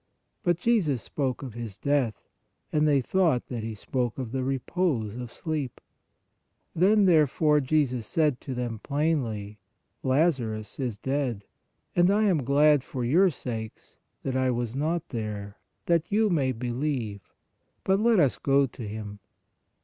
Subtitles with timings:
[0.41, 2.27] But Jesus spoke of his death,
[2.73, 5.79] and they thought that He spoke of the repose of sleep.
[6.75, 9.59] Then therefore Jesus said to them plainly:
[10.01, 11.43] Lazarus is dead.
[11.95, 16.51] And I am glad for your sakes, that I was not there, that you may
[16.51, 17.31] believe:
[17.83, 19.19] but let us go to him.